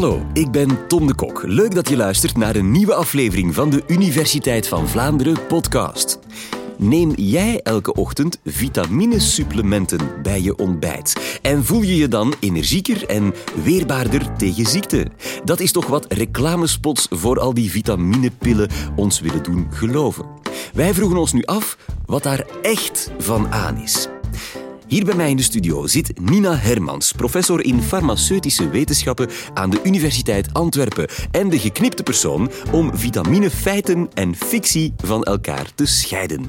[0.00, 1.42] Hallo, ik ben Tom de Kok.
[1.42, 6.18] Leuk dat je luistert naar een nieuwe aflevering van de Universiteit van Vlaanderen podcast.
[6.76, 11.38] Neem jij elke ochtend vitaminesupplementen bij je ontbijt?
[11.42, 13.34] En voel je je dan energieker en
[13.64, 15.06] weerbaarder tegen ziekte?
[15.44, 20.26] Dat is toch wat reclamespots voor al die vitaminepillen ons willen doen geloven.
[20.72, 24.08] Wij vroegen ons nu af wat daar echt van aan is.
[24.90, 29.80] Hier bij mij in de studio zit Nina Hermans, professor in farmaceutische wetenschappen aan de
[29.82, 36.46] Universiteit Antwerpen en de geknipte persoon om vitaminefeiten en fictie van elkaar te scheiden.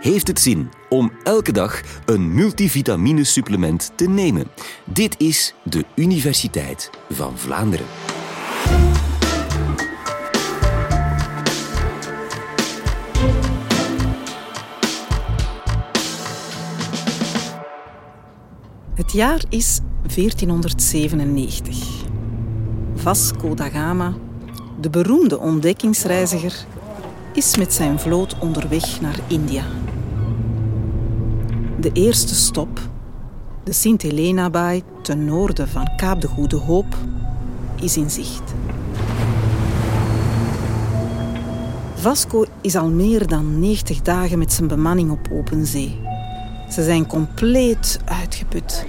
[0.00, 4.46] Heeft het zin om elke dag een multivitamine-supplement te nemen?
[4.84, 7.86] Dit is de Universiteit van Vlaanderen.
[18.94, 19.80] Het jaar is
[20.14, 22.04] 1497.
[22.94, 24.14] Vasco da Gama,
[24.80, 26.66] de beroemde ontdekkingsreiziger,
[27.32, 29.64] is met zijn vloot onderweg naar India.
[31.80, 32.80] De eerste stop,
[33.64, 36.96] de Sint Helena-baai ten noorden van Kaap de Goede Hoop,
[37.80, 38.54] is in zicht.
[41.94, 46.03] Vasco is al meer dan 90 dagen met zijn bemanning op open zee.
[46.74, 48.84] Ze zijn compleet uitgeput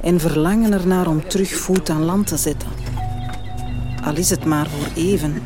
[0.00, 2.68] en verlangen ernaar om terug voet aan land te zetten.
[4.04, 5.42] Al is het maar voor even,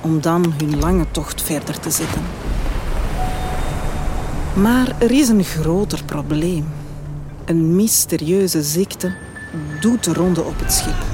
[0.00, 2.22] om dan hun lange tocht verder te zetten.
[4.54, 6.64] Maar er is een groter probleem.
[7.44, 9.14] Een mysterieuze ziekte
[9.80, 11.04] doet de ronde op het schip.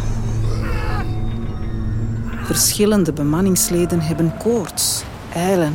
[2.42, 5.74] Verschillende bemanningsleden hebben koorts, eilen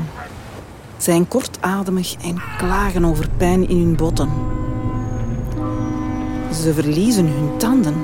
[0.97, 4.29] zijn kortademig en klagen over pijn in hun botten.
[6.53, 7.95] Ze verliezen hun tanden,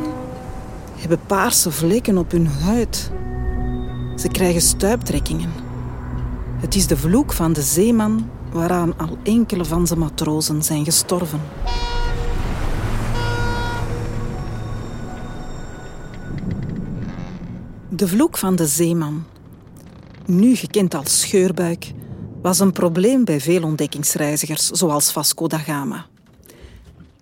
[0.95, 3.11] hebben paarse vlekken op hun huid.
[4.15, 5.51] Ze krijgen stuiptrekkingen.
[6.57, 11.39] Het is de vloek van de zeeman waaraan al enkele van zijn matrozen zijn gestorven.
[17.89, 19.23] De vloek van de zeeman,
[20.25, 21.93] nu gekend als scheurbuik,
[22.43, 26.05] was een probleem bij veel ontdekkingsreizigers, zoals Vasco da Gama.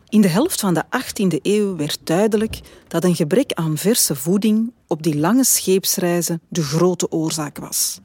[0.10, 4.72] In de helft van de 18e eeuw werd duidelijk dat een gebrek aan verse voeding
[4.88, 8.00] op die lange scheepsreizen de grote oorzaak was.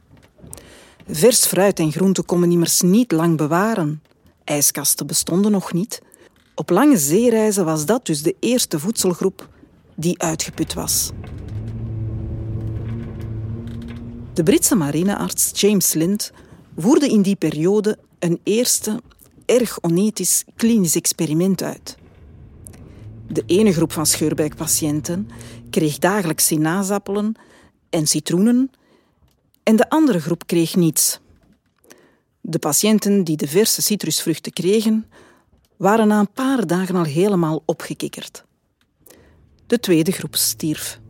[1.08, 4.02] Vers fruit en groenten konden immers niet lang bewaren.
[4.44, 6.02] IJskasten bestonden nog niet.
[6.54, 9.48] Op lange zeereizen was dat dus de eerste voedselgroep
[9.94, 11.10] die uitgeput was.
[14.32, 16.32] De Britse marinearts James Lind
[16.76, 19.00] voerde in die periode een eerste,
[19.44, 21.96] erg onethisch klinisch experiment uit.
[23.28, 25.28] De ene groep van scheurbuikpatiënten
[25.70, 27.34] kreeg dagelijks sinaasappelen
[27.90, 28.70] en citroenen
[29.62, 31.20] en de andere groep kreeg niets.
[32.40, 35.06] De patiënten die de verse citrusvruchten kregen,
[35.76, 38.44] waren na een paar dagen al helemaal opgekikkerd.
[39.66, 41.00] De tweede groep stierf.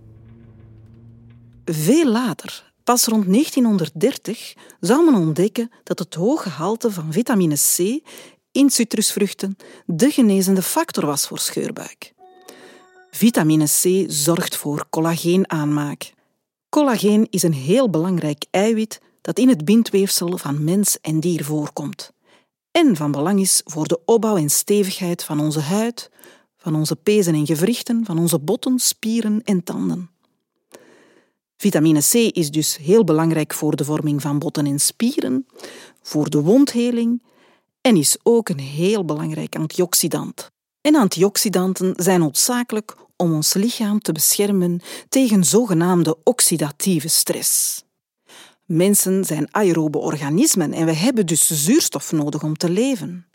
[1.64, 8.00] Veel later Pas rond 1930 zou men ontdekken dat het hoge gehalte van vitamine C
[8.52, 12.12] in citrusvruchten de genezende factor was voor scheurbuik.
[13.10, 16.12] Vitamine C zorgt voor collageenaanmaak.
[16.68, 22.14] Collageen is een heel belangrijk eiwit dat in het bindweefsel van mens en dier voorkomt
[22.76, 26.10] en van belang is voor de opbouw en stevigheid van onze huid,
[26.56, 30.10] van onze pezen en gewrichten, van onze botten, spieren en tanden.
[31.66, 35.46] Vitamine C is dus heel belangrijk voor de vorming van botten en spieren,
[36.02, 37.22] voor de wondheling
[37.80, 40.50] en is ook een heel belangrijk antioxidant.
[40.80, 47.84] En antioxidanten zijn noodzakelijk om ons lichaam te beschermen tegen zogenaamde oxidatieve stress.
[48.64, 53.26] Mensen zijn aerobe organismen en we hebben dus zuurstof nodig om te leven.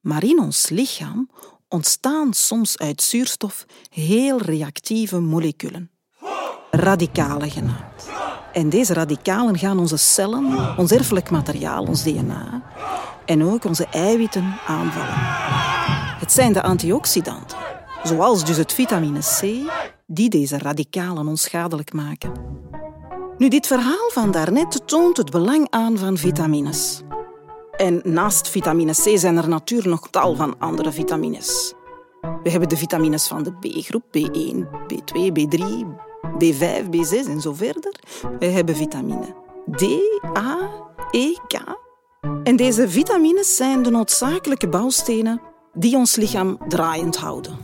[0.00, 1.30] Maar in ons lichaam
[1.68, 5.91] ontstaan soms uit zuurstof heel reactieve moleculen
[6.76, 8.10] radicalen genaamd.
[8.52, 12.62] En deze radicalen gaan onze cellen, ons erfelijk materiaal, ons DNA
[13.24, 15.14] en ook onze eiwitten aanvallen.
[16.18, 17.58] Het zijn de antioxidanten,
[18.02, 19.70] zoals dus het vitamine C,
[20.06, 22.32] die deze radicalen onschadelijk maken.
[23.38, 27.02] Nu, dit verhaal van daarnet toont het belang aan van vitamines.
[27.76, 31.72] En naast vitamine C zijn er natuurlijk nog tal van andere vitamines.
[32.42, 34.56] We hebben de vitamines van de B-groep, B1,
[34.92, 35.62] B2, B3,
[36.32, 37.94] B5, B6 en zo verder.
[38.38, 39.34] We hebben vitamine
[39.76, 39.82] D,
[40.38, 40.70] A,
[41.10, 41.80] E, K.
[42.42, 45.40] En deze vitamines zijn de noodzakelijke bouwstenen
[45.72, 47.58] die ons lichaam draaiend houden.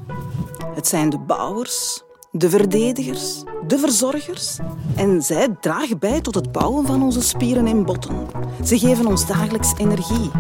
[0.75, 4.59] Het zijn de bouwers, de verdedigers, de verzorgers,
[4.97, 8.27] en zij dragen bij tot het bouwen van onze spieren en botten.
[8.65, 10.31] Ze geven ons dagelijks energie.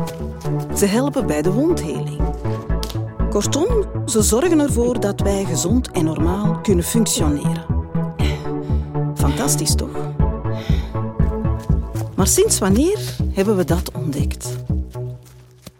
[0.77, 2.21] Ze helpen bij de wondheling.
[3.31, 7.78] Kortom, ze zorgen ervoor dat wij gezond en normaal kunnen functioneren.
[9.19, 10.15] Fantastisch toch?
[12.17, 14.57] Maar sinds wanneer hebben we dat ontdekt?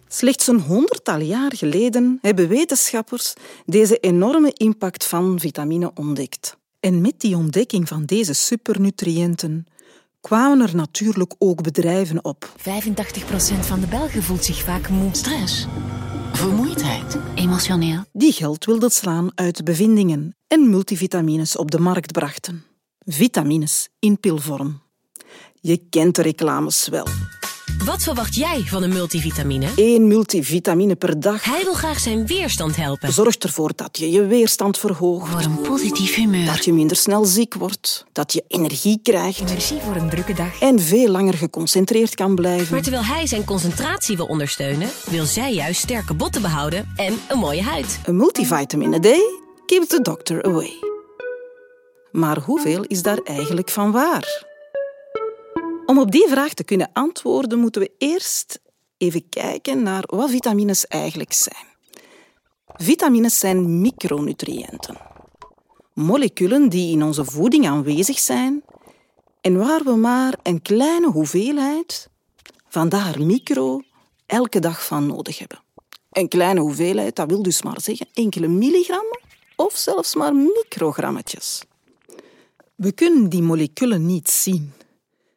[0.09, 3.35] Slechts een honderdtal jaar geleden hebben wetenschappers
[3.67, 6.57] deze enorme impact van vitamine ontdekt.
[6.81, 9.67] En met die ontdekking van deze supernutriënten
[10.21, 12.53] kwamen er natuurlijk ook bedrijven op.
[12.59, 12.63] 85%
[13.61, 15.09] van de Belgen voelt zich vaak moe.
[15.13, 15.67] Stress,
[16.33, 18.05] vermoeidheid, emotioneel.
[18.13, 22.68] Die geld wilden slaan uit bevindingen en multivitamines op de markt brachten.
[23.11, 24.81] Vitamines in pilvorm.
[25.61, 27.07] Je kent de reclames wel.
[27.85, 29.67] Wat verwacht jij van een multivitamine?
[29.77, 33.13] Eén multivitamine per dag Hij wil graag zijn weerstand helpen.
[33.13, 36.47] zorgt ervoor dat je je weerstand verhoogt, Voor een positief humeur.
[36.47, 40.61] dat je minder snel ziek wordt, dat je energie krijgt Energie voor een drukke dag.
[40.61, 42.73] en veel langer geconcentreerd kan blijven.
[42.73, 47.39] Maar terwijl hij zijn concentratie wil ondersteunen, wil zij juist sterke botten behouden en een
[47.39, 48.01] mooie huid.
[48.05, 49.07] Een multivitamine D
[49.67, 50.88] keeps the doctor away.
[52.13, 54.47] Maar hoeveel is daar eigenlijk van waar?
[55.87, 58.61] Om op die vraag te kunnen antwoorden, moeten we eerst
[58.97, 61.67] even kijken naar wat vitamines eigenlijk zijn.
[62.67, 64.97] Vitamines zijn micronutriënten.
[65.95, 68.65] Moleculen die in onze voeding aanwezig zijn
[69.41, 72.09] en waar we maar een kleine hoeveelheid,
[72.69, 73.81] vandaar micro,
[74.27, 75.63] elke dag van nodig hebben.
[76.13, 79.21] Een kleine hoeveelheid, dat wil dus maar zeggen enkele milligrammen
[79.57, 81.63] of zelfs maar microgrammetjes.
[82.79, 84.73] We kunnen die moleculen niet zien,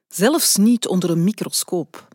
[0.07, 2.07] zelfs niet onder een microscoop.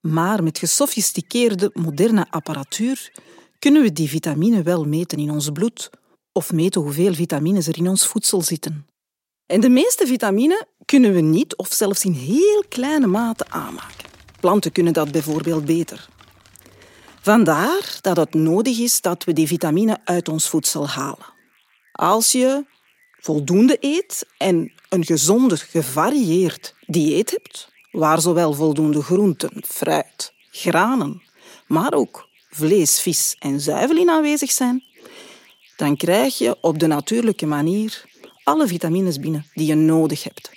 [0.00, 3.12] Maar met gesofisticeerde moderne apparatuur
[3.58, 5.90] kunnen we die vitamine wel meten in ons bloed
[6.32, 8.86] of meten hoeveel vitamines er in ons voedsel zitten.
[9.46, 14.10] En de meeste vitamine kunnen we niet of zelfs in heel kleine mate aanmaken.
[14.40, 16.08] Planten kunnen dat bijvoorbeeld beter.
[17.20, 21.32] Vandaar dat het nodig is dat we die vitamine uit ons voedsel halen.
[21.92, 22.72] Als je
[23.24, 31.22] voldoende eet en een gezonde, gevarieerd dieet hebt, waar zowel voldoende groenten, fruit, granen,
[31.66, 34.84] maar ook vlees, vis en zuivel in aanwezig zijn,
[35.76, 38.04] dan krijg je op de natuurlijke manier
[38.42, 40.50] alle vitamines binnen die je nodig hebt.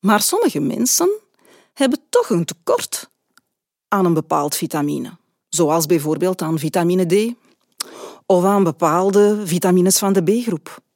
[0.00, 1.10] Maar sommige mensen
[1.74, 3.10] hebben toch een tekort
[3.88, 5.16] aan een bepaald vitamine,
[5.48, 7.34] zoals bijvoorbeeld aan vitamine D
[8.26, 10.86] of aan bepaalde vitamines van de B-groep.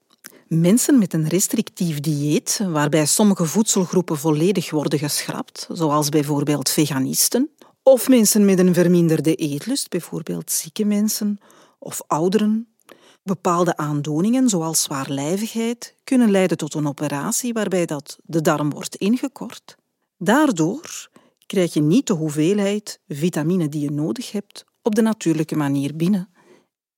[0.55, 7.51] Mensen met een restrictief dieet, waarbij sommige voedselgroepen volledig worden geschrapt, zoals bijvoorbeeld veganisten,
[7.83, 11.39] of mensen met een verminderde eetlust, bijvoorbeeld zieke mensen
[11.79, 12.69] of ouderen.
[13.23, 19.77] Bepaalde aandoeningen, zoals zwaarlijvigheid, kunnen leiden tot een operatie waarbij dat de darm wordt ingekort.
[20.19, 21.09] Daardoor
[21.47, 26.32] krijg je niet de hoeveelheid vitamine die je nodig hebt op de natuurlijke manier binnen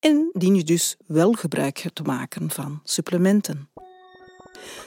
[0.05, 3.69] en dien je dus wel gebruik te maken van supplementen.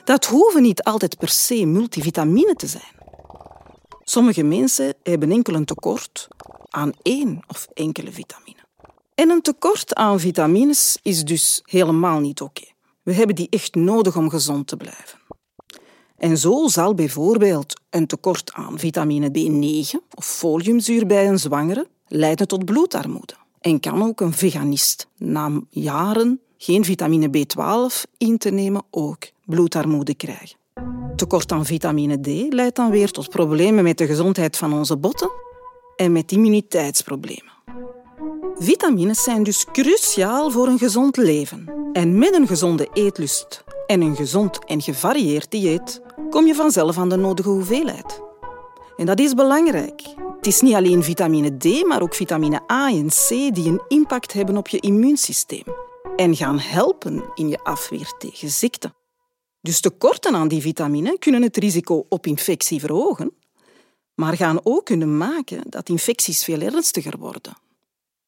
[0.05, 2.97] Dat hoeven niet altijd per se multivitamine te zijn.
[4.05, 6.29] Sommige mensen hebben enkel een tekort
[6.69, 8.59] aan één of enkele vitamine.
[9.15, 12.67] En een tekort aan vitamines is dus helemaal niet oké.
[13.03, 15.19] We hebben die echt nodig om gezond te blijven.
[16.17, 22.49] En zo zal bijvoorbeeld een tekort aan vitamine B9 of foliumzuur bij een zwangere leiden
[22.49, 23.35] tot bloedarmoede.
[23.61, 30.15] En kan ook een veganist na jaren geen vitamine B12 in te nemen ook bloedarmoede
[30.15, 30.57] krijgen.
[31.17, 35.31] Tekort aan vitamine D leidt dan weer tot problemen met de gezondheid van onze botten
[35.97, 37.53] en met immuniteitsproblemen.
[38.55, 41.91] Vitamines zijn dus cruciaal voor een gezond leven.
[41.93, 47.09] En met een gezonde eetlust en een gezond en gevarieerd dieet kom je vanzelf aan
[47.09, 48.28] de nodige hoeveelheid.
[48.99, 50.03] En dat is belangrijk.
[50.37, 54.33] Het is niet alleen vitamine D, maar ook vitamine A en C die een impact
[54.33, 55.65] hebben op je immuunsysteem
[56.17, 58.95] en gaan helpen in je afweer tegen ziekten.
[59.61, 63.33] Dus tekorten aan die vitamine kunnen het risico op infectie verhogen,
[64.15, 67.57] maar gaan ook kunnen maken dat infecties veel ernstiger worden.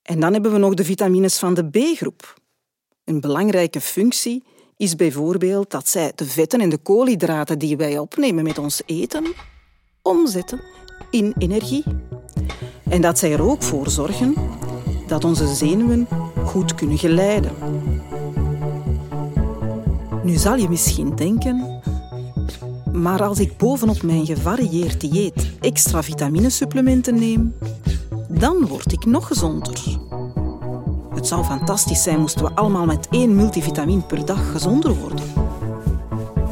[0.03, 2.35] En dan hebben we nog de vitamines van de B-groep.
[3.05, 4.43] Een belangrijke functie
[4.77, 9.35] is bijvoorbeeld dat zij de vetten en de koolhydraten die wij opnemen met ons eten
[10.03, 10.61] omzetten
[11.11, 11.85] in energie.
[12.89, 14.35] En dat zij er ook voor zorgen
[15.07, 16.09] dat onze zenuwen
[16.45, 17.53] goed kunnen geleiden.
[20.25, 21.81] Nu zal je misschien denken,
[22.93, 27.55] maar als ik bovenop mijn gevarieerd dieet extra vitaminesupplementen neem,
[28.29, 29.99] dan word ik nog gezonder.
[31.15, 35.50] Het zou fantastisch zijn moesten we allemaal met één multivitamine per dag gezonder worden.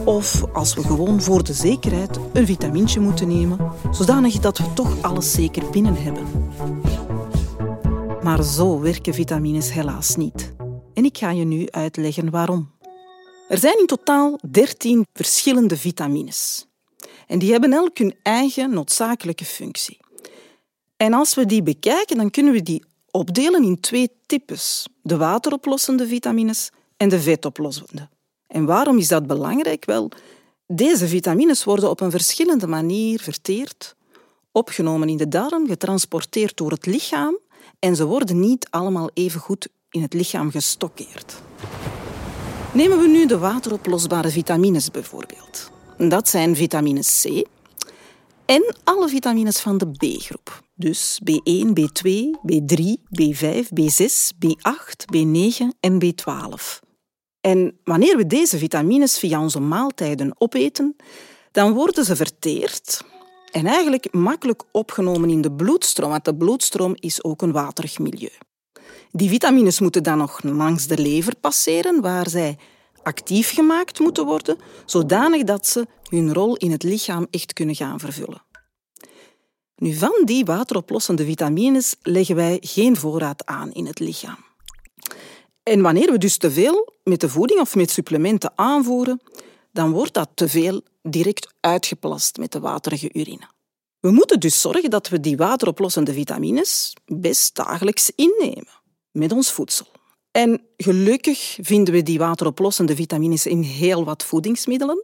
[0.08, 5.02] Of als we gewoon voor de zekerheid een vitamintje moeten nemen, zodanig dat we toch
[5.02, 6.26] alles zeker binnen hebben.
[8.22, 10.54] Maar zo werken vitamines helaas niet.
[10.94, 12.70] En ik ga je nu uitleggen waarom.
[13.48, 16.66] Er zijn in totaal 13 verschillende vitamines.
[17.26, 20.00] En die hebben elk hun eigen noodzakelijke functie.
[20.96, 26.06] En als we die bekijken, dan kunnen we die opdelen in twee types: de wateroplossende
[26.06, 28.08] vitamines en de vetoplossende.
[28.48, 29.84] En waarom is dat belangrijk?
[29.84, 30.10] Wel,
[30.66, 33.96] deze vitamines worden op een verschillende manier verteerd,
[34.52, 37.38] opgenomen in de darm, getransporteerd door het lichaam
[37.78, 41.42] en ze worden niet allemaal even goed in het lichaam gestockeerd.
[42.72, 45.70] Nemen we nu de wateroplosbare vitamines bijvoorbeeld.
[45.96, 47.46] Dat zijn vitamine C
[48.44, 50.62] en alle vitamines van de B-groep.
[50.74, 52.10] Dus B1, B2,
[52.52, 52.82] B3,
[53.20, 56.87] B5, B6, B8, B9 en B12.
[57.40, 60.96] En wanneer we deze vitamines via onze maaltijden opeten,
[61.52, 63.04] dan worden ze verteerd
[63.50, 68.32] en eigenlijk makkelijk opgenomen in de bloedstroom, want de bloedstroom is ook een waterig milieu.
[69.10, 72.58] Die vitamines moeten dan nog langs de lever passeren, waar zij
[73.02, 78.00] actief gemaakt moeten worden, zodanig dat ze hun rol in het lichaam echt kunnen gaan
[78.00, 78.42] vervullen.
[79.76, 84.47] Nu, van die wateroplossende vitamines leggen wij geen voorraad aan in het lichaam.
[85.68, 89.20] En wanneer we dus te veel met de voeding of met supplementen aanvoeren,
[89.72, 93.48] dan wordt dat te veel direct uitgeplast met de waterige urine.
[94.00, 98.68] We moeten dus zorgen dat we die wateroplossende vitamines best dagelijks innemen
[99.10, 99.86] met ons voedsel.
[100.30, 105.02] En gelukkig vinden we die wateroplossende vitamines in heel wat voedingsmiddelen.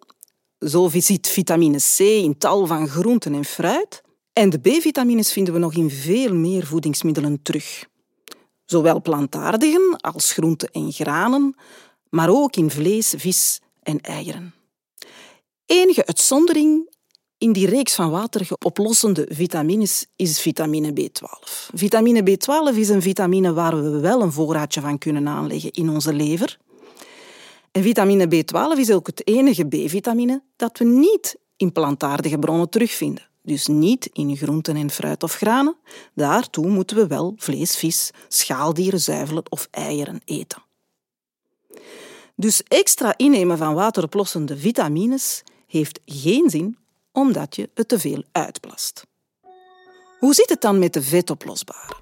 [0.58, 4.02] Zo zit vitamine C in tal van groenten en fruit.
[4.32, 7.86] En de B-vitamines vinden we nog in veel meer voedingsmiddelen terug.
[8.64, 11.56] Zowel plantaardigen als groenten en granen,
[12.08, 14.54] maar ook in vlees, vis en eieren.
[15.66, 16.92] Enige uitzondering
[17.38, 21.70] in die reeks van waterige oplossende vitamines is vitamine B12.
[21.74, 26.12] Vitamine B12 is een vitamine waar we wel een voorraadje van kunnen aanleggen in onze
[26.12, 26.58] lever.
[27.72, 33.28] En vitamine B12 is ook het enige B-vitamine dat we niet in plantaardige bronnen terugvinden.
[33.46, 35.76] Dus niet in groenten en fruit of granen.
[36.14, 40.62] Daartoe moeten we wel vlees, vis, schaaldieren, zuivelen of eieren eten.
[42.36, 46.78] Dus extra innemen van wateroplossende vitamines heeft geen zin
[47.12, 49.06] omdat je het te veel uitplast.
[50.18, 51.94] Hoe zit het dan met de vetoplosbare?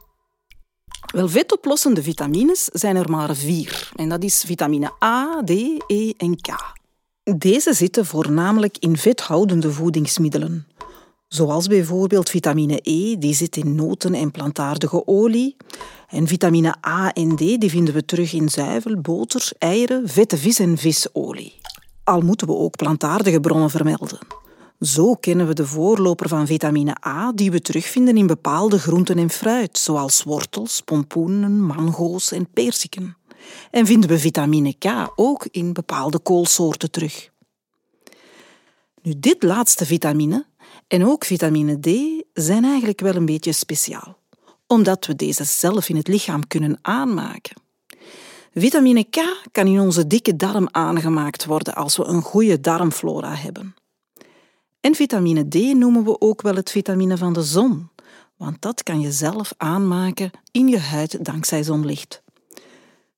[1.12, 3.90] Wel, vetoplossende vitamines zijn er maar vier.
[3.96, 5.50] En dat is vitamine A, D,
[5.87, 6.49] E en K.
[7.37, 10.66] Deze zitten voornamelijk in vethoudende voedingsmiddelen.
[11.32, 15.56] Zoals bijvoorbeeld vitamine E, die zit in noten en plantaardige olie.
[16.08, 20.58] En vitamine A en D die vinden we terug in zuivel, boter, eieren, vette vis
[20.58, 21.60] en visolie.
[22.04, 24.18] Al moeten we ook plantaardige bronnen vermelden.
[24.80, 29.30] Zo kennen we de voorloper van vitamine A die we terugvinden in bepaalde groenten en
[29.30, 33.16] fruit, zoals wortels, pompoenen, mango's en persiken.
[33.70, 37.30] En vinden we vitamine K ook in bepaalde koolsoorten terug.
[39.02, 40.46] Nu, dit laatste vitamine
[40.88, 41.88] en ook vitamine D
[42.32, 44.18] zijn eigenlijk wel een beetje speciaal,
[44.66, 47.56] omdat we deze zelf in het lichaam kunnen aanmaken.
[48.54, 49.16] Vitamine K
[49.52, 53.74] kan in onze dikke darm aangemaakt worden als we een goede darmflora hebben.
[54.80, 57.88] En vitamine D noemen we ook wel het vitamine van de zon,
[58.36, 62.22] want dat kan je zelf aanmaken in je huid dankzij zonlicht.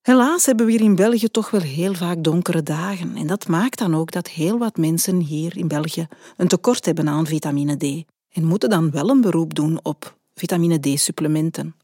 [0.04, 3.78] Helaas hebben we hier in België toch wel heel vaak donkere dagen en dat maakt
[3.78, 6.06] dan ook dat heel wat mensen hier in België
[6.36, 10.80] een tekort hebben aan vitamine D en moeten dan wel een beroep doen op vitamine
[10.80, 11.74] D-supplementen.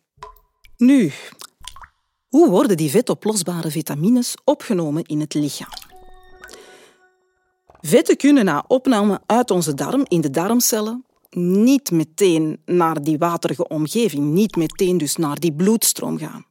[0.76, 1.12] Nu,
[2.28, 5.72] hoe worden die vetoplosbare vitamines opgenomen in het lichaam?
[7.80, 13.68] Vetten kunnen na opname uit onze darm in de darmcellen niet meteen naar die waterige
[13.68, 16.44] omgeving, niet meteen dus naar die bloedstroom gaan,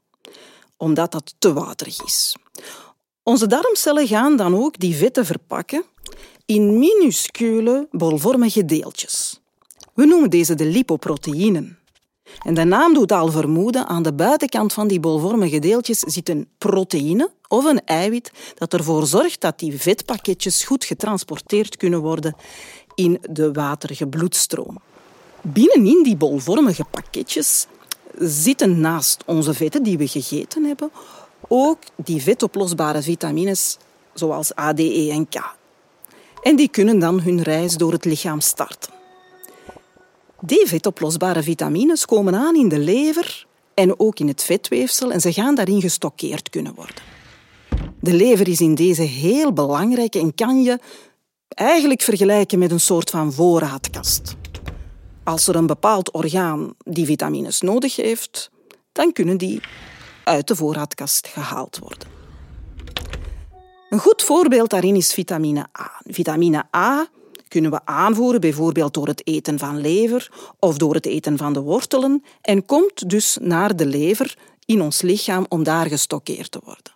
[0.80, 2.36] omdat dat te waterig is.
[3.24, 5.84] Onze darmcellen gaan dan ook die vetten verpakken
[6.46, 9.40] in minuscule bolvormige deeltjes.
[9.94, 11.78] We noemen deze de lipoproteïnen.
[12.46, 16.48] En de naam doet al vermoeden, aan de buitenkant van die bolvormige deeltjes zit een
[16.58, 22.36] proteïne of een eiwit dat ervoor zorgt dat die vetpakketjes goed getransporteerd kunnen worden
[22.96, 24.78] in de waterige bloedstroom.
[25.42, 27.68] Binnenin die bolvormige pakketjes
[28.20, 30.92] zitten naast onze vetten die we gegeten hebben
[31.48, 33.78] ook die vetoplosbare vitamines
[34.14, 35.56] zoals A, D, E en K.
[36.42, 38.92] En die kunnen dan hun reis door het lichaam starten.
[40.42, 45.34] Die vetoplosbare vitamines komen aan in de lever en ook in het vetweefsel en ze
[45.34, 47.04] gaan daarin gestockeerd kunnen worden.
[48.00, 50.80] De lever is in deze heel belangrijk en kan je
[51.48, 54.36] eigenlijk vergelijken met een soort van voorraadkast.
[55.30, 58.52] Als er een bepaald orgaan die vitamines nodig heeft,
[58.92, 59.62] dan kunnen die
[60.24, 62.08] uit de voorraadkast gehaald worden.
[63.90, 65.92] Een goed voorbeeld daarin is vitamine A.
[66.04, 67.08] Vitamine A
[67.48, 71.62] kunnen we aanvoeren bijvoorbeeld door het eten van lever of door het eten van de
[71.62, 76.94] wortelen en komt dus naar de lever in ons lichaam om daar gestockeerd te worden.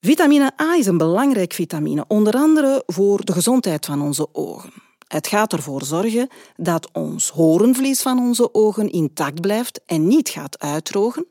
[0.00, 4.87] Vitamine A is een belangrijk vitamine, onder andere voor de gezondheid van onze ogen.
[5.08, 10.58] Het gaat ervoor zorgen dat ons horenvlies van onze ogen intact blijft en niet gaat
[10.58, 11.26] uitdrogen.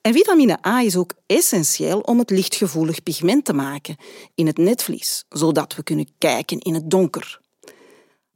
[0.00, 3.96] En vitamine A is ook essentieel om het lichtgevoelig pigment te maken
[4.34, 7.40] in het netvlies, zodat we kunnen kijken in het donker.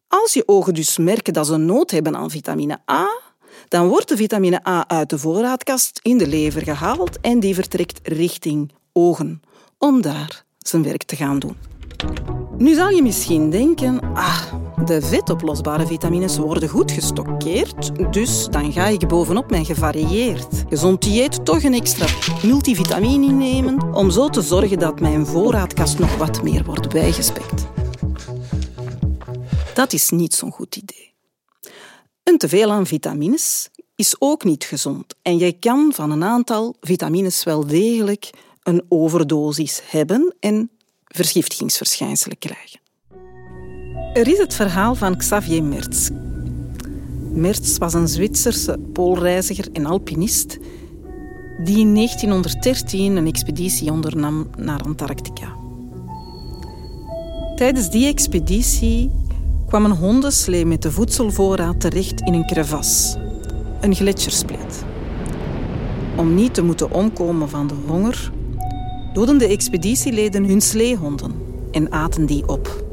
[0.09, 3.09] Als je ogen dus merken dat ze nood hebben aan vitamine A,
[3.69, 8.01] dan wordt de vitamine A uit de voorraadkast in de lever gehaald en die vertrekt
[8.03, 9.41] richting ogen,
[9.79, 11.57] om daar zijn werk te gaan doen.
[12.59, 14.53] Nu zal je misschien denken, ah,
[14.85, 21.45] de vetoplosbare vitamines worden goed gestockeerd, dus dan ga ik bovenop mijn gevarieerd gezond dieet
[21.45, 22.07] toch een extra
[22.43, 27.67] multivitamine innemen om zo te zorgen dat mijn voorraadkast nog wat meer wordt bijgespekt.
[29.75, 31.15] Dat is niet zo'n goed idee.
[32.23, 37.45] Een teveel aan vitamines is ook niet gezond en je kan van een aantal vitamines
[37.45, 38.31] wel degelijk
[38.63, 40.71] een overdosis hebben en
[41.17, 42.81] vergiftigingsverschijnselen krijgen.
[44.13, 46.11] Er is het verhaal van Xavier Mertz.
[47.33, 50.59] Mertz was een Zwitserse poolreiziger en alpinist
[51.65, 55.57] die in 1913 een expeditie ondernam naar Antarctica.
[57.57, 59.11] Tijdens die expeditie
[59.67, 63.19] kwam een hondenslee met de voedselvoorraad terecht in een crevasse,
[63.81, 64.85] een gletsjerspleet.
[66.17, 68.33] Om niet te moeten omkomen van de honger,
[69.17, 71.33] doden de expeditieleden hun sleehonden
[71.71, 72.85] en aten die op.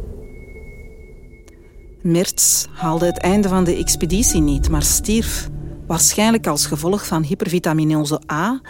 [2.01, 5.49] Mertz haalde het einde van de expeditie niet, maar stierf,
[5.87, 8.61] waarschijnlijk als gevolg van hypervitaminose A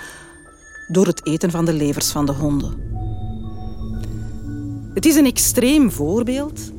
[0.88, 2.82] door het eten van de levers van de honden.
[4.94, 6.72] Het is een extreem voorbeeld,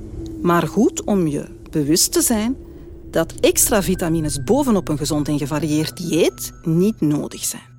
[0.43, 2.57] maar goed om je bewust te zijn
[3.11, 7.73] dat extra vitamines bovenop een gezond en gevarieerd dieet niet nodig zijn.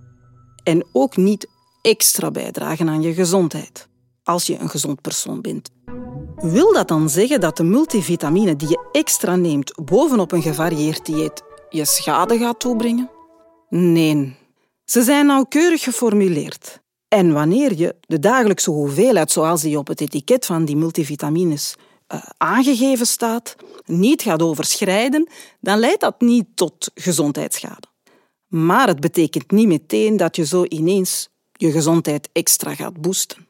[0.64, 1.48] En ook niet
[1.86, 3.88] extra bijdragen aan je gezondheid,
[4.24, 5.70] als je een gezond persoon bent.
[6.36, 11.44] Wil dat dan zeggen dat de multivitamine die je extra neemt bovenop een gevarieerd dieet
[11.70, 13.10] je schade gaat toebrengen?
[13.70, 14.36] Nee.
[14.86, 16.82] Ze zijn nauwkeurig geformuleerd.
[17.08, 21.76] En wanneer je de dagelijkse hoeveelheid, zoals die op het etiket van die multivitamines
[22.14, 27.88] uh, aangegeven staat, niet gaat overschrijden, dan leidt dat niet tot gezondheidsschade.
[28.48, 33.48] Maar het betekent niet meteen dat je zo ineens je gezondheid extra gaat boosten.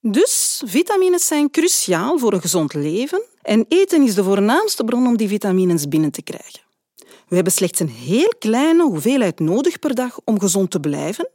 [0.00, 5.16] Dus vitamines zijn cruciaal voor een gezond leven en eten is de voornaamste bron om
[5.16, 6.60] die vitamines binnen te krijgen.
[7.28, 11.28] We hebben slechts een heel kleine hoeveelheid nodig per dag om gezond te blijven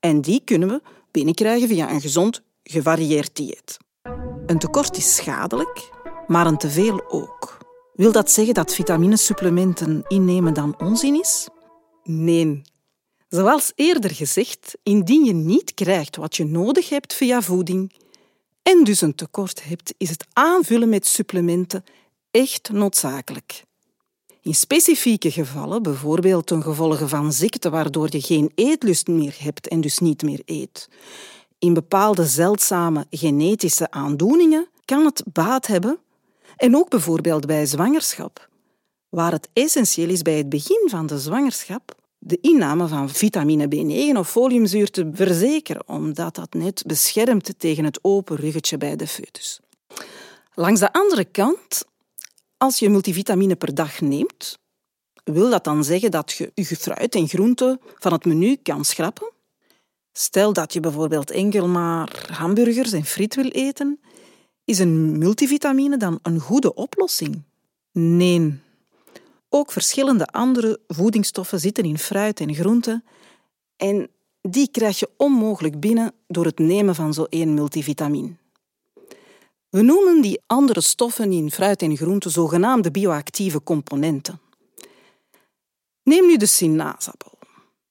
[0.00, 3.76] en die kunnen we binnenkrijgen via een gezond, gevarieerd dieet.
[4.46, 5.90] Een tekort is schadelijk,
[6.26, 7.58] maar een teveel ook.
[7.94, 11.48] Wil dat zeggen dat vitaminesupplementen innemen dan onzin is?
[12.02, 12.62] Nee,
[13.34, 17.92] Zoals eerder gezegd, indien je niet krijgt wat je nodig hebt via voeding
[18.62, 21.84] en dus een tekort hebt, is het aanvullen met supplementen
[22.30, 23.64] echt noodzakelijk.
[24.42, 29.80] In specifieke gevallen, bijvoorbeeld ten gevolge van ziekte waardoor je geen eetlust meer hebt en
[29.80, 30.88] dus niet meer eet,
[31.58, 35.98] in bepaalde zeldzame genetische aandoeningen, kan het baat hebben
[36.56, 38.48] en ook bijvoorbeeld bij zwangerschap,
[39.08, 44.18] waar het essentieel is bij het begin van de zwangerschap de inname van vitamine B9
[44.18, 49.60] of foliumzuur te verzekeren, omdat dat net beschermt tegen het open ruggetje bij de foetus.
[50.54, 51.84] Langs de andere kant,
[52.56, 54.58] als je multivitamine per dag neemt,
[55.24, 59.32] wil dat dan zeggen dat je je fruit en groenten van het menu kan schrappen?
[60.12, 64.00] Stel dat je bijvoorbeeld enkel maar hamburgers en friet wil eten,
[64.64, 67.42] is een multivitamine dan een goede oplossing?
[67.92, 68.62] Nee,
[69.54, 73.04] ook verschillende andere voedingsstoffen zitten in fruit en groenten
[73.76, 78.36] en die krijg je onmogelijk binnen door het nemen van zo één multivitamine.
[79.68, 84.40] We noemen die andere stoffen in fruit en groenten zogenaamde bioactieve componenten.
[86.02, 87.32] Neem nu de sinaasappel.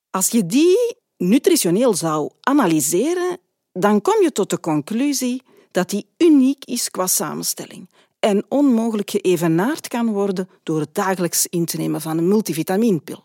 [0.09, 3.37] Als je die nutritioneel zou analyseren,
[3.71, 7.87] dan kom je tot de conclusie dat die uniek is qua samenstelling
[8.23, 13.23] en onmogelijk geëvenaard kan worden door het dagelijks in te nemen van een multivitaminepil.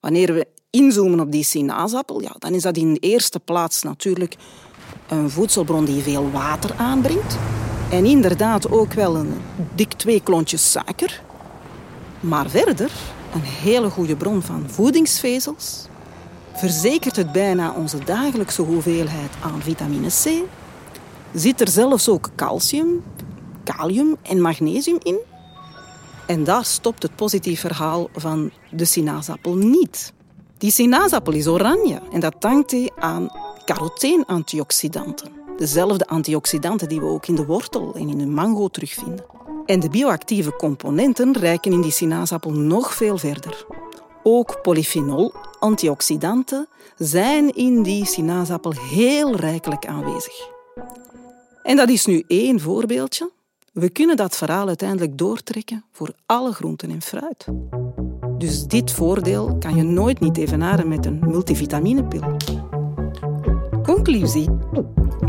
[0.00, 4.36] Wanneer we inzoomen op die sinaasappel, ja, dan is dat in de eerste plaats natuurlijk
[5.08, 7.38] een voedselbron die veel water aanbrengt.
[7.90, 9.32] En inderdaad ook wel een
[9.74, 11.22] dik twee klontjes suiker.
[12.20, 12.90] Maar verder
[13.34, 15.86] een hele goede bron van voedingsvezels.
[16.52, 20.30] Verzekert het bijna onze dagelijkse hoeveelheid aan vitamine C.
[21.34, 23.02] Zit er zelfs ook calcium,
[23.74, 25.18] kalium en magnesium in.
[26.26, 30.12] En daar stopt het positief verhaal van de sinaasappel niet.
[30.58, 33.28] Die sinaasappel is oranje en dat dankt hij aan
[33.64, 35.32] caroteenantioxidanten.
[35.56, 39.24] Dezelfde antioxidanten die we ook in de wortel en in de mango terugvinden.
[39.66, 43.66] En de bioactieve componenten reiken in die sinaasappel nog veel verder.
[44.22, 50.48] Ook polyphenol, antioxidanten, zijn in die sinaasappel heel rijkelijk aanwezig.
[51.62, 53.30] En dat is nu één voorbeeldje.
[53.78, 57.46] We kunnen dat verhaal uiteindelijk doortrekken voor alle groenten en fruit.
[58.38, 62.36] Dus dit voordeel kan je nooit niet evenaren met een multivitaminepil.
[63.82, 64.50] Conclusie.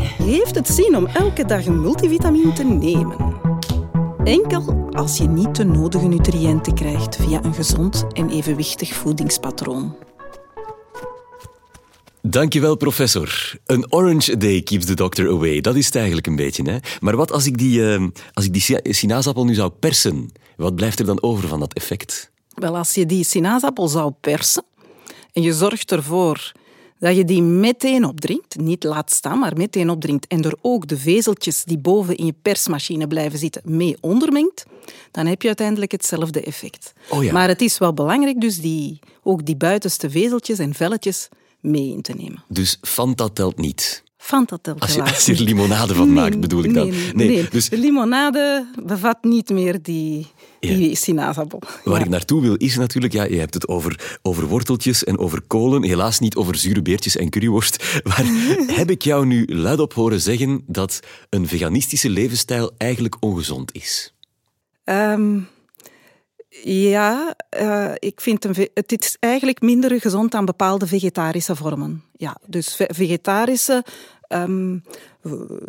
[0.02, 3.16] Heeft het zin om elke dag een multivitamine te nemen?
[4.24, 9.94] Enkel als je niet de nodige nutriënten krijgt via een gezond en evenwichtig voedingspatroon.
[12.22, 13.58] Dankjewel, professor.
[13.66, 15.60] Een orange a day keeps the doctor away.
[15.60, 16.70] Dat is het eigenlijk een beetje.
[16.70, 16.78] Hè?
[17.00, 20.32] Maar wat als ik die, uh, als ik die sinaasappel nu zou persen?
[20.56, 22.30] Wat blijft er dan over van dat effect?
[22.54, 24.64] Wel, als je die sinaasappel zou persen
[25.32, 26.52] en je zorgt ervoor
[26.98, 30.96] dat je die meteen opdrinkt, niet laat staan, maar meteen opdrinkt en er ook de
[30.96, 34.64] vezeltjes die boven in je persmachine blijven zitten mee ondermengt,
[35.10, 36.92] dan heb je uiteindelijk hetzelfde effect.
[37.08, 37.32] Oh ja.
[37.32, 41.28] Maar het is wel belangrijk dus die, ook die buitenste vezeltjes en velletjes
[41.60, 42.42] mee in te nemen.
[42.48, 44.02] Dus Fanta telt niet?
[44.16, 46.88] Fanta telt als je, als je er limonade van maakt, bedoel ik dan?
[46.88, 47.48] Nee, nee, nee.
[47.50, 47.68] Dus...
[47.68, 50.26] de limonade bevat niet meer die,
[50.60, 50.94] die ja.
[50.94, 51.62] sinaasappel.
[51.84, 52.04] Waar ja.
[52.04, 55.84] ik naartoe wil is natuurlijk, ja, je hebt het over, over worteltjes en over kolen,
[55.84, 57.84] helaas niet over zure beertjes en curryworst.
[58.08, 58.24] Maar
[58.66, 64.14] heb ik jou nu luidop horen zeggen dat een veganistische levensstijl eigenlijk ongezond is?
[64.84, 65.48] Um,
[66.64, 72.02] ja, uh, ik vind een, het is eigenlijk minder gezond dan bepaalde vegetarische vormen.
[72.16, 73.84] Ja, dus vegetarische
[74.28, 74.82] um,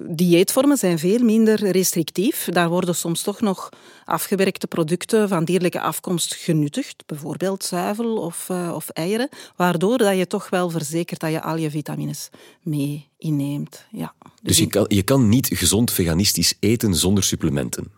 [0.09, 2.45] dieetvormen zijn veel minder restrictief.
[2.45, 3.69] Daar worden soms toch nog
[4.05, 10.27] afgewerkte producten van dierlijke afkomst genuttigd, bijvoorbeeld zuivel of, uh, of eieren, waardoor dat je
[10.27, 12.29] toch wel verzekert dat je al je vitamines
[12.61, 13.85] mee inneemt.
[13.91, 14.13] Ja.
[14.19, 17.91] Dus, dus je, kan, je kan niet gezond veganistisch eten zonder supplementen?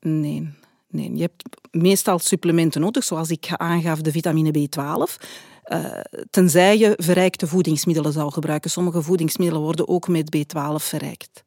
[0.00, 0.48] Nee.
[0.90, 5.26] Nee, je hebt meestal supplementen nodig, zoals ik aangaf, de vitamine B12.
[5.72, 5.84] Uh,
[6.30, 8.70] tenzij je verrijkte voedingsmiddelen zou gebruiken.
[8.70, 11.44] Sommige voedingsmiddelen worden ook met B12 verrijkt.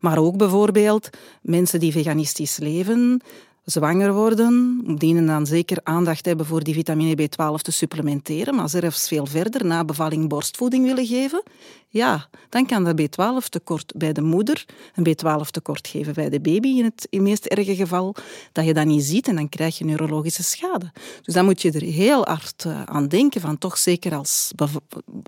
[0.00, 1.10] Maar ook bijvoorbeeld
[1.42, 3.20] mensen die veganistisch leven,
[3.70, 9.08] zwanger worden, dienen dan zeker aandacht hebben voor die vitamine B12 te supplementeren, maar zelfs
[9.08, 11.42] veel verder na bevalling borstvoeding willen geven,
[11.88, 16.40] ja, dan kan dat B12 tekort bij de moeder een B12 tekort geven bij de
[16.40, 18.14] baby in het, meest erge geval,
[18.52, 20.92] dat je dat niet ziet en dan krijg je neurologische schade.
[21.22, 24.52] Dus dan moet je er heel hard eh, aan denken van toch zeker als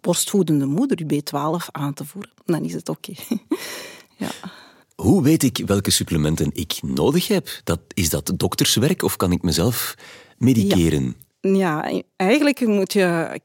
[0.00, 2.31] borstvoedende moeder je B12 aan te voeren.
[2.44, 3.12] Dan is het oké.
[4.16, 4.31] ja.
[5.01, 7.49] Hoe weet ik welke supplementen ik nodig heb?
[7.65, 9.95] Dat, is dat dokterswerk of kan ik mezelf
[10.39, 11.17] mediceren?
[11.41, 13.41] Ja, eigenlijk moet je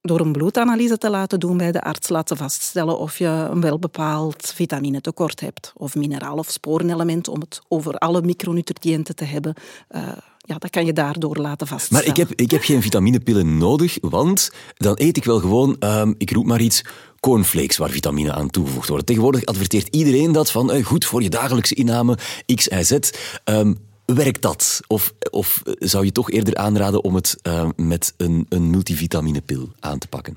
[0.00, 4.52] door een bloedanalyse te laten doen bij de arts laten vaststellen of je een welbepaald
[4.54, 5.72] vitaminetekort hebt.
[5.76, 9.54] Of mineraal- of sporenelement, om het over alle micronutriënten te hebben.
[9.90, 10.08] Uh,
[10.44, 12.04] ja, dat kan je daardoor laten vaststellen.
[12.04, 16.14] Maar ik heb, ik heb geen vitaminepillen nodig, want dan eet ik wel gewoon, um,
[16.18, 16.84] ik roep maar iets,
[17.20, 19.06] cornflakes waar vitamine aan toegevoegd worden.
[19.06, 22.18] Tegenwoordig adverteert iedereen dat van uh, goed voor je dagelijkse inname
[22.54, 22.98] X, Y, Z.
[23.44, 24.80] Um, werkt dat?
[24.86, 29.98] Of, of zou je toch eerder aanraden om het uh, met een, een multivitaminepil aan
[29.98, 30.36] te pakken?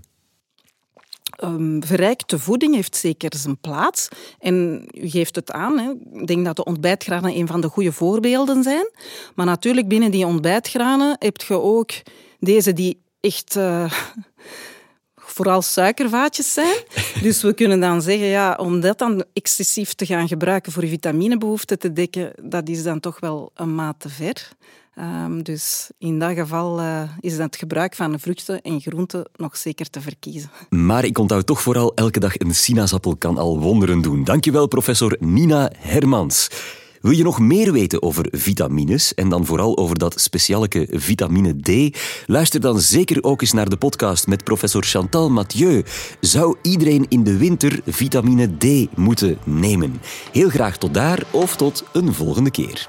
[1.44, 4.08] Um, verrijkte voeding heeft zeker zijn plaats.
[4.40, 5.80] En u geeft het aan.
[5.80, 5.92] Hè.
[6.20, 8.92] Ik denk dat de ontbijtgranen een van de goede voorbeelden zijn.
[9.36, 11.92] Maar natuurlijk, binnen die ontbijtgranen heb je ook
[12.40, 13.56] deze die echt...
[13.56, 13.92] Uh,
[15.16, 16.76] vooral suikervaatjes zijn.
[17.22, 20.90] Dus we kunnen dan zeggen, ja, om dat dan excessief te gaan gebruiken voor je
[20.90, 24.50] vitaminebehoeften te dekken, dat is dan toch wel een maat te ver.
[25.00, 29.90] Um, dus in dat geval uh, is het gebruik van vruchten en groenten nog zeker
[29.90, 30.50] te verkiezen.
[30.70, 34.24] Maar ik onthoud toch vooral elke dag een sinaasappel kan al wonderen doen.
[34.24, 36.50] Dankjewel, professor Nina Hermans.
[37.02, 41.98] Wil je nog meer weten over vitamines en dan vooral over dat specialeke vitamine D?
[42.26, 45.84] Luister dan zeker ook eens naar de podcast met professor Chantal Mathieu.
[46.20, 50.02] Zou iedereen in de winter vitamine D moeten nemen?
[50.32, 52.88] Heel graag tot daar of tot een volgende keer.